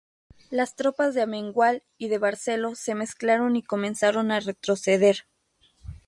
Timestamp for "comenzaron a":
3.61-4.39